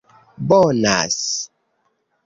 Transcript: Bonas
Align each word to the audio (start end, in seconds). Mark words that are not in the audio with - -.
Bonas 0.47 1.19